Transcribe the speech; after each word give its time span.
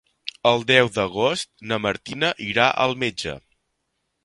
El 0.51 0.63
deu 0.71 0.89
d'agost 0.95 1.51
na 1.73 1.79
Martina 1.85 2.33
irà 2.49 2.67
al 2.87 2.99
metge. 3.07 3.37